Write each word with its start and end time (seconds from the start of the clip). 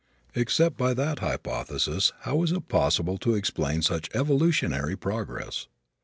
Except 0.33 0.77
by 0.79 0.95
that 0.95 1.19
hypothesis 1.19 2.11
how 2.21 2.41
is 2.41 2.51
it 2.51 2.67
possible 2.67 3.19
to 3.19 3.35
explain 3.35 3.83
such 3.83 4.09
evolutionary 4.15 4.95
progress? 4.95 5.67